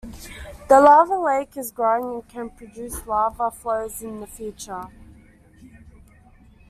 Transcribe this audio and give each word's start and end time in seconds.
The 0.67 0.81
lava 0.81 1.13
lake 1.15 1.55
is 1.55 1.69
growing 1.71 2.11
and 2.15 2.27
can 2.27 2.49
produce 2.49 3.05
lava 3.05 3.51
flows 3.51 4.01
in 4.01 4.19
the 4.19 4.25
future. 4.25 4.87